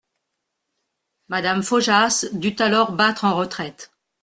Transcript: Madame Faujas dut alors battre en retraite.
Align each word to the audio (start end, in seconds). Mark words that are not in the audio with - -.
Madame 1.27 1.61
Faujas 1.61 2.25
dut 2.33 2.55
alors 2.59 2.91
battre 2.93 3.23
en 3.25 3.35
retraite. 3.35 3.91